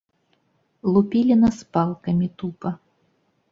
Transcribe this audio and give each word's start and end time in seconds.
Лупілі 0.95 1.35
нас 1.43 1.57
палкамі 1.77 2.27
тупа. 2.41 2.75